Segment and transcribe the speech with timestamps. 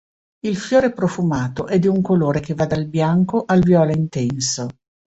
[0.39, 4.65] Il fiore profumato è di un colore che va dal bianco al viola intenso.